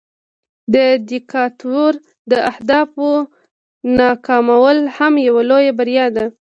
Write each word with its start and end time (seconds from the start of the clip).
د 0.73 0.75
دیکتاتور 1.09 1.91
د 2.31 2.33
اهدافو 2.51 3.09
ناکامول 3.97 4.77
هم 4.97 5.13
یوه 5.27 5.41
لویه 5.49 5.73
بریا 5.79 6.05
ده. 6.15 6.25